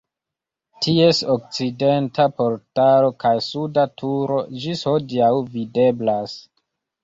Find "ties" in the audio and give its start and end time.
0.85-1.19